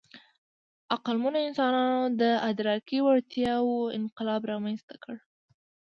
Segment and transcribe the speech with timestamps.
[0.93, 5.15] عقلمنو انسانانو د ادراکي وړتیاوو انقلاب رامنځ ته کړ.